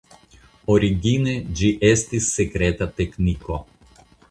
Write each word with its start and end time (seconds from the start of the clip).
Origine 0.75 1.35
ĝi 1.59 1.69
estis 1.91 2.31
sekreta 2.39 2.91
tekniko. 3.03 3.63